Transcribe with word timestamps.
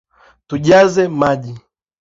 Tujaze 0.47 1.03
maji 1.19 1.53